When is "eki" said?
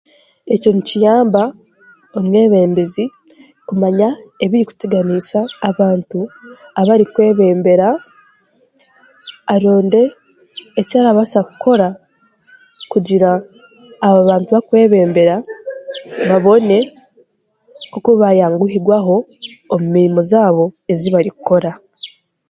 10.79-10.93